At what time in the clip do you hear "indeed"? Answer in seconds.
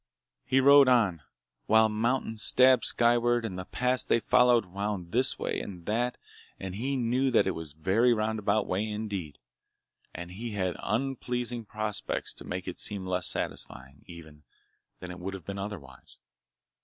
8.83-9.37